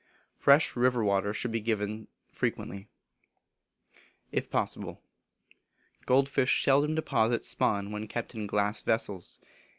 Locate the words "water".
1.03-1.31